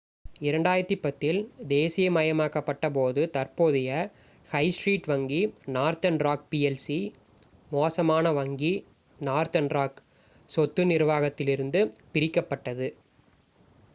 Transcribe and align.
2010 0.43 0.95
இல் 1.27 1.41
தேசீயமயமாக்கப்பட்ட 1.71 2.85
போது 2.91 3.21
தற்போதைய 3.35 3.89
ஹை 4.49 4.63
ஸ்ட்ரீட் 4.77 5.09
வங்கி 5.11 5.41
northern 5.75 6.17
rock 6.27 6.41
plc 6.53 6.87
'மோசமான 7.71 8.31
வங்கி’ 8.39 8.73
northern 9.19 9.69
rock 9.77 9.95
சொத்து 10.49 10.85
நிர்வாகம் 10.93 11.39
இலிருந்து 11.45 11.83
பிரிக்கப்பட்டது 12.13 12.89